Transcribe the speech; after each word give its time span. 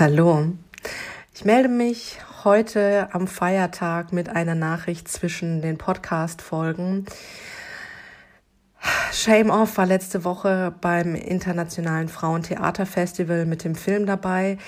Hallo. 0.00 0.52
Ich 1.34 1.44
melde 1.44 1.68
mich 1.68 2.18
heute 2.44 3.08
am 3.10 3.26
Feiertag 3.26 4.12
mit 4.12 4.28
einer 4.28 4.54
Nachricht 4.54 5.08
zwischen 5.08 5.60
den 5.60 5.76
Podcast-Folgen. 5.76 7.04
Shame 9.12 9.50
Off 9.50 9.76
war 9.76 9.86
letzte 9.86 10.22
Woche 10.22 10.72
beim 10.80 11.16
Internationalen 11.16 12.08
Frauentheaterfestival 12.08 13.44
mit 13.44 13.64
dem 13.64 13.74
Film 13.74 14.06
dabei 14.06 14.58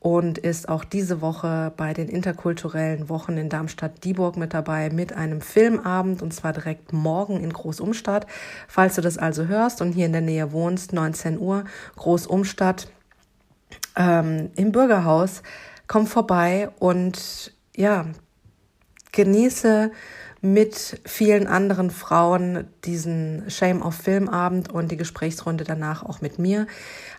und 0.00 0.38
ist 0.38 0.70
auch 0.70 0.84
diese 0.84 1.20
Woche 1.20 1.70
bei 1.76 1.92
den 1.92 2.08
interkulturellen 2.08 3.10
Wochen 3.10 3.36
in 3.36 3.50
Darmstadt-Dieburg 3.50 4.38
mit 4.38 4.54
dabei 4.54 4.88
mit 4.88 5.12
einem 5.12 5.42
Filmabend 5.42 6.22
und 6.22 6.32
zwar 6.32 6.54
direkt 6.54 6.94
morgen 6.94 7.40
in 7.40 7.52
Großumstadt. 7.52 8.26
Falls 8.68 8.94
du 8.94 9.02
das 9.02 9.18
also 9.18 9.48
hörst 9.48 9.82
und 9.82 9.92
hier 9.92 10.06
in 10.06 10.12
der 10.12 10.22
Nähe 10.22 10.50
wohnst, 10.50 10.94
19 10.94 11.38
Uhr, 11.38 11.64
Großumstadt 11.96 12.88
ähm, 13.96 14.50
im 14.56 14.72
Bürgerhaus. 14.72 15.42
Komm 15.86 16.06
vorbei 16.06 16.70
und 16.78 17.52
ja, 17.76 18.06
genieße 19.12 19.90
mit 20.40 21.00
vielen 21.04 21.48
anderen 21.48 21.90
Frauen 21.90 22.68
diesen 22.84 23.50
Shame 23.50 23.82
of 23.82 23.96
Filmabend 23.96 24.70
und 24.72 24.92
die 24.92 24.96
Gesprächsrunde 24.96 25.64
danach 25.64 26.04
auch 26.04 26.20
mit 26.20 26.38
mir. 26.38 26.68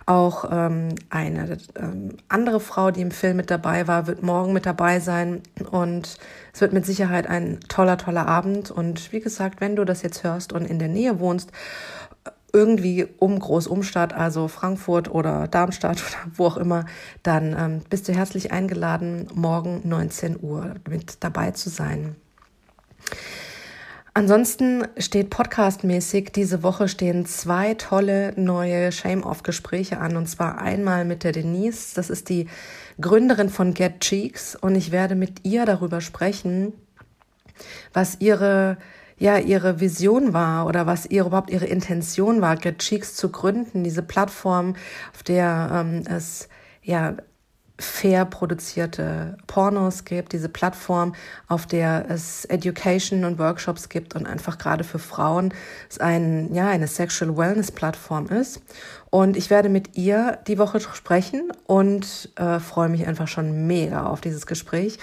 Auch 0.06 0.46
ähm, 0.50 0.96
eine 1.10 1.58
ähm, 1.76 2.18
andere 2.30 2.62
Frau, 2.62 2.92
die 2.92 3.02
im 3.02 3.12
Film 3.12 3.38
mit 3.38 3.52
dabei 3.52 3.88
war, 3.88 4.08
wird 4.08 4.24
morgen 4.24 4.54
mit 4.54 4.66
dabei 4.66 5.02
sein 5.02 5.42
und 5.70 6.18
es 6.54 6.62
wird 6.62 6.72
mit 6.72 6.86
Sicherheit 6.86 7.28
ein 7.28 7.60
toller, 7.68 7.98
toller 7.98 8.26
Abend. 8.26 8.72
Und 8.72 9.12
wie 9.12 9.20
gesagt, 9.20 9.60
wenn 9.60 9.76
du 9.76 9.84
das 9.84 10.02
jetzt 10.02 10.24
hörst 10.24 10.54
und 10.54 10.66
in 10.66 10.80
der 10.80 10.88
Nähe 10.88 11.20
wohnst 11.20 11.52
irgendwie 12.54 13.08
um 13.18 13.40
Großumstadt, 13.40 14.14
also 14.14 14.48
Frankfurt 14.48 15.10
oder 15.10 15.48
Darmstadt 15.48 15.98
oder 16.08 16.32
wo 16.36 16.46
auch 16.46 16.58
immer, 16.58 16.86
dann 17.24 17.56
ähm, 17.58 17.82
bist 17.90 18.08
du 18.08 18.14
herzlich 18.14 18.52
eingeladen, 18.52 19.28
morgen 19.34 19.82
19 19.84 20.42
Uhr 20.42 20.76
mit 20.88 21.24
dabei 21.24 21.52
zu 21.52 21.70
sein. 21.70 22.16
Ansonsten 24.14 24.86
steht 24.98 25.30
podcastmäßig, 25.30 26.32
diese 26.32 26.64
Woche 26.64 26.90
stehen 26.90 27.26
zwei 27.26 27.76
tolle 27.76 28.34
neue 28.36 28.92
Shame-Off-Gespräche 28.92 30.00
an. 30.00 30.18
Und 30.18 30.28
zwar 30.28 30.60
einmal 30.60 31.06
mit 31.06 31.24
der 31.24 31.32
Denise, 31.32 31.94
das 31.96 32.10
ist 32.10 32.28
die 32.30 32.48
Gründerin 33.00 33.50
von 33.50 33.74
Get 33.74 34.02
Cheeks. 34.02 34.56
Und 34.56 34.76
ich 34.76 34.92
werde 34.92 35.16
mit 35.16 35.46
ihr 35.46 35.66
darüber 35.66 36.02
sprechen, 36.02 36.74
was 37.94 38.18
ihre 38.20 38.78
ja 39.20 39.38
ihre 39.38 39.80
Vision 39.80 40.34
war 40.34 40.66
oder 40.66 40.88
was 40.88 41.06
ihre 41.06 41.28
überhaupt 41.28 41.50
ihre 41.50 41.66
Intention 41.66 42.42
war, 42.42 42.56
Get 42.56 42.80
Cheeks 42.80 43.16
zu 43.16 43.30
gründen, 43.30 43.84
diese 43.84 44.02
Plattform, 44.02 44.76
auf 45.14 45.24
der 45.24 45.70
ähm, 45.74 46.04
es 46.08 46.50
ja 46.82 47.16
fair 47.80 48.26
produzierte 48.26 49.38
Pornos 49.48 50.04
gibt, 50.04 50.34
diese 50.34 50.50
Plattform, 50.50 51.16
auf 51.48 51.66
der 51.66 52.06
es 52.10 52.46
Education 52.46 53.24
und 53.24 53.40
Workshops 53.40 53.90
gibt 53.90 54.16
und 54.16 54.28
einfach 54.28 54.58
gerade 54.58 54.84
für 54.84 55.00
Frauen 55.00 55.54
es 55.90 55.98
ein, 55.98 56.54
ja, 56.54 56.68
eine 56.68 56.88
Sexual 56.88 57.38
Wellness 57.38 57.72
Plattform 57.72 58.28
ist. 58.28 58.62
Und 59.12 59.38
ich 59.38 59.50
werde 59.50 59.70
mit 59.70 59.98
ihr 59.98 60.38
die 60.48 60.60
Woche 60.60 60.80
sprechen 60.80 61.52
und 61.66 62.30
äh, 62.36 62.60
freue 62.60 62.90
mich 62.90 63.08
einfach 63.08 63.28
schon 63.28 63.66
mega 63.66 64.06
auf 64.06 64.22
dieses 64.22 64.46
Gespräch. 64.46 65.00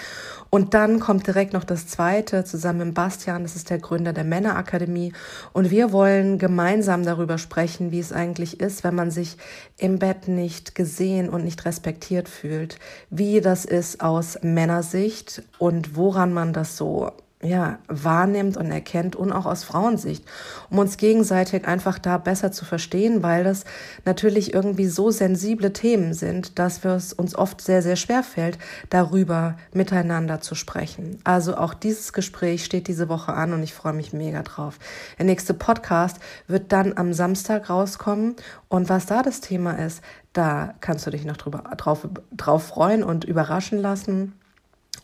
Und 0.49 0.73
dann 0.73 1.01
kommt 1.01 1.27
direkt 1.27 1.51
noch 1.51 1.65
das 1.65 1.87
zweite 1.87 2.45
zusammen 2.45 2.87
mit 2.87 2.93
Bastian, 2.93 3.43
das 3.43 3.57
ist 3.57 3.69
der 3.69 3.79
Gründer 3.79 4.13
der 4.13 4.23
Männerakademie. 4.23 5.11
Und 5.51 5.71
wir 5.71 5.91
wollen 5.91 6.37
gemeinsam 6.37 7.03
darüber 7.03 7.37
sprechen, 7.37 7.91
wie 7.91 7.99
es 7.99 8.13
eigentlich 8.13 8.61
ist, 8.61 8.85
wenn 8.85 8.95
man 8.95 9.11
sich 9.11 9.37
im 9.77 9.99
Bett 9.99 10.29
nicht 10.29 10.73
gesehen 10.73 11.29
und 11.29 11.43
nicht 11.43 11.65
respektiert 11.65 12.29
fühlt, 12.29 12.79
wie 13.09 13.41
das 13.41 13.65
ist 13.65 14.01
aus 14.01 14.39
Männersicht 14.41 15.43
und 15.59 15.97
woran 15.97 16.31
man 16.31 16.53
das 16.53 16.77
so 16.77 17.11
ja, 17.43 17.77
wahrnimmt 17.87 18.57
und 18.57 18.71
erkennt 18.71 19.15
und 19.15 19.31
auch 19.31 19.45
aus 19.45 19.63
Frauensicht, 19.63 20.25
um 20.71 20.79
uns 20.79 20.97
gegenseitig 20.97 21.67
einfach 21.67 21.99
da 21.99 22.17
besser 22.17 22.51
zu 22.51 22.65
verstehen, 22.65 23.21
weil 23.21 23.43
das 23.43 23.63
natürlich 24.05 24.55
irgendwie 24.55 24.87
so 24.87 25.11
sensible 25.11 25.71
Themen 25.71 26.15
sind, 26.15 26.57
dass 26.57 26.83
es 26.83 27.13
uns 27.13 27.35
oft 27.35 27.61
sehr, 27.61 27.83
sehr 27.83 27.95
schwer 27.95 28.23
fällt, 28.23 28.57
darüber 28.89 29.55
miteinander 29.71 30.41
zu 30.41 30.55
sprechen. 30.55 31.19
Also 31.25 31.55
auch 31.57 31.75
dieses 31.75 32.11
Gespräch 32.11 32.65
steht 32.65 32.87
diese 32.87 33.07
Woche 33.07 33.33
an 33.33 33.53
und 33.53 33.61
ich 33.61 33.73
freue 33.75 33.93
mich 33.93 34.13
mega 34.13 34.41
drauf. 34.41 34.79
Der 35.19 35.25
nächste 35.25 35.53
Podcast 35.53 36.17
wird 36.47 36.71
dann 36.71 36.97
am 36.97 37.13
Samstag 37.13 37.69
rauskommen 37.69 38.35
und 38.67 38.89
was 38.89 39.05
da 39.05 39.21
das 39.21 39.41
Thema 39.41 39.73
ist, 39.73 40.01
da 40.33 40.73
kannst 40.81 41.05
du 41.05 41.11
dich 41.11 41.23
noch 41.23 41.37
drüber, 41.37 41.63
drauf, 41.77 42.07
drauf 42.31 42.63
freuen 42.67 43.03
und 43.03 43.25
überraschen 43.25 43.77
lassen. 43.77 44.33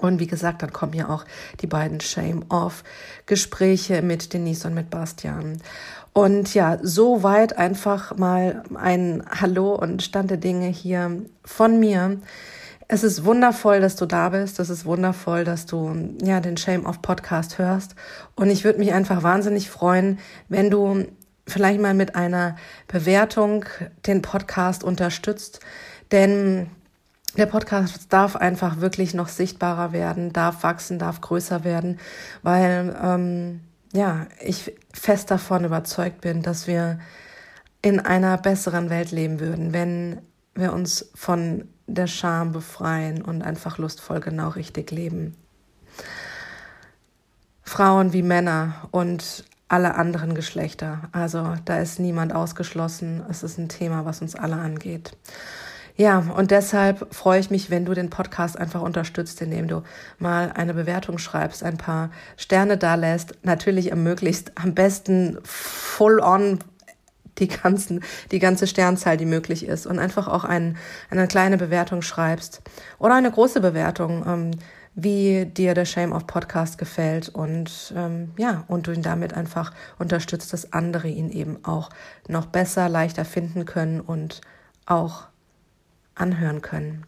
Und 0.04 0.20
wie 0.20 0.28
gesagt, 0.28 0.62
dann 0.62 0.74
kommen 0.74 0.92
ja 0.92 1.08
auch 1.08 1.24
die 1.62 1.68
beiden 1.68 2.02
Shame-Off-Gespräche 2.02 4.02
mit 4.02 4.34
Denise 4.34 4.68
und 4.68 4.74
mit 4.74 4.90
Bastian. 4.90 5.62
Und 6.12 6.54
ja, 6.54 6.78
soweit 6.82 7.58
einfach 7.58 8.18
mal 8.18 8.64
ein 8.76 9.24
Hallo 9.30 9.76
und 9.76 10.04
Stand 10.04 10.30
der 10.30 10.38
Dinge 10.38 10.68
hier 10.68 11.22
von 11.46 11.80
mir. 11.80 12.18
Es 12.90 13.06
ist 13.06 13.24
wundervoll, 13.24 13.80
dass 13.80 13.96
du 13.96 14.06
da 14.06 14.28
bist. 14.28 14.60
Es 14.60 14.70
ist 14.70 14.84
wundervoll, 14.84 15.46
dass 15.46 15.68
du 15.68 15.96
ja 16.22 16.42
den 16.42 16.58
Shame 16.58 16.86
Off 16.86 17.02
Podcast 17.02 17.58
hörst. 17.58 17.96
Und 18.36 18.50
ich 18.50 18.66
würde 18.66 18.80
mich 18.80 18.92
einfach 18.92 19.24
wahnsinnig 19.24 19.70
freuen, 19.70 20.20
wenn 20.50 20.70
du 20.70 21.06
vielleicht 21.48 21.80
mal 21.80 21.94
mit 21.94 22.18
einer 22.18 22.58
Bewertung 22.90 23.64
den 24.06 24.22
Podcast 24.22 24.84
unterstützt. 24.84 25.62
Denn 26.12 26.70
der 27.38 27.46
Podcast 27.46 28.14
darf 28.14 28.36
einfach 28.36 28.80
wirklich 28.80 29.14
noch 29.14 29.28
sichtbarer 29.28 29.92
werden, 29.92 30.34
darf 30.34 30.64
wachsen, 30.64 31.00
darf 31.00 31.22
größer 31.22 31.64
werden, 31.64 32.00
weil 32.42 32.96
ähm, 33.02 33.62
ja 33.94 34.28
ich 34.40 34.74
fest 34.94 35.32
davon 35.32 35.66
überzeugt 35.66 36.22
bin, 36.22 36.42
dass 36.42 36.68
wir 36.68 37.00
in 37.82 38.00
einer 38.00 38.38
besseren 38.38 38.90
Welt 38.90 39.12
leben 39.12 39.40
würden, 39.40 39.74
wenn 39.74 40.22
wir 40.56 40.74
uns 40.74 41.10
von 41.16 41.68
der 41.88 42.08
Scham 42.08 42.52
befreien 42.52 43.22
und 43.22 43.42
einfach 43.42 43.78
lustvoll 43.78 44.20
genau 44.20 44.50
richtig 44.50 44.92
leben. 44.92 45.36
Frauen 47.64 48.14
wie 48.14 48.24
Männer 48.24 48.88
und 48.92 49.46
alle 49.68 49.96
anderen 49.96 50.36
Geschlechter. 50.36 51.10
Also 51.12 51.56
da 51.66 51.80
ist 51.80 52.00
niemand 52.00 52.34
ausgeschlossen. 52.34 53.24
Es 53.30 53.42
ist 53.42 53.58
ein 53.58 53.70
Thema, 53.70 54.06
was 54.06 54.22
uns 54.22 54.36
alle 54.36 54.58
angeht. 54.58 55.18
Ja, 55.96 56.20
und 56.36 56.50
deshalb 56.50 57.14
freue 57.14 57.40
ich 57.40 57.52
mich, 57.52 57.70
wenn 57.70 57.86
du 57.86 57.94
den 57.94 58.10
Podcast 58.10 58.58
einfach 58.58 58.82
unterstützt, 58.82 59.42
indem 59.42 59.68
du 59.68 59.84
mal 60.18 60.52
eine 60.52 60.74
Bewertung 60.74 61.20
schreibst, 61.20 61.64
ein 61.64 61.78
paar 61.78 62.10
Sterne 62.36 62.78
da 62.78 62.96
lässt. 62.96 63.36
Natürlich 63.44 63.92
ermöglicht 63.92 64.54
am 64.56 64.74
besten 64.74 65.38
full 65.44 66.20
on 66.20 66.60
die 67.38 67.48
ganzen, 67.48 68.04
die 68.32 68.40
ganze 68.40 68.66
Sternzahl, 68.66 69.18
die 69.18 69.26
möglich 69.26 69.68
ist 69.68 69.86
und 69.86 70.00
einfach 70.00 70.28
auch 70.28 70.44
ein, 70.44 70.78
eine 71.10 71.28
kleine 71.28 71.58
Bewertung 71.58 72.02
schreibst 72.02 72.62
oder 73.00 73.16
eine 73.16 73.32
große 73.32 73.60
Bewertung, 73.60 74.24
ähm, 74.28 74.52
wie 74.96 75.46
dir 75.46 75.74
der 75.74 75.86
Shame 75.86 76.12
of 76.12 76.28
Podcast 76.28 76.78
gefällt 76.78 77.30
und 77.30 77.94
ähm, 77.96 78.32
ja, 78.38 78.64
und 78.68 78.86
du 78.86 78.92
ihn 78.92 79.02
damit 79.02 79.34
einfach 79.34 79.74
unterstützt, 79.98 80.54
dass 80.54 80.74
andere 80.74 81.08
ihn 81.08 81.30
eben 81.32 81.64
auch 81.66 81.90
noch 82.28 82.46
besser, 82.46 82.90
leichter 82.90 83.26
finden 83.26 83.66
können 83.66 84.02
und 84.02 84.42
auch 84.86 85.28
anhören 86.16 86.62
können. 86.62 87.06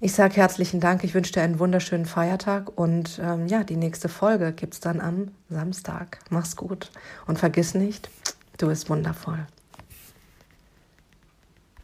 Ich 0.00 0.14
sage 0.14 0.34
herzlichen 0.34 0.80
Dank, 0.80 1.04
ich 1.04 1.14
wünsche 1.14 1.32
dir 1.32 1.42
einen 1.42 1.60
wunderschönen 1.60 2.06
Feiertag 2.06 2.76
und 2.76 3.20
ähm, 3.22 3.46
ja, 3.46 3.62
die 3.62 3.76
nächste 3.76 4.08
Folge 4.08 4.52
gibt 4.52 4.74
es 4.74 4.80
dann 4.80 5.00
am 5.00 5.28
Samstag. 5.48 6.18
Mach's 6.28 6.56
gut 6.56 6.90
und 7.26 7.38
vergiss 7.38 7.74
nicht, 7.74 8.10
du 8.58 8.66
bist 8.66 8.90
wundervoll. 8.90 9.46